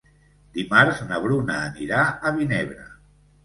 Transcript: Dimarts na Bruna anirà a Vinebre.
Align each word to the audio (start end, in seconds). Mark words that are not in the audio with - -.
Dimarts 0.57 1.03
na 1.11 1.21
Bruna 1.27 1.59
anirà 1.67 2.03
a 2.09 2.35
Vinebre. 2.41 2.91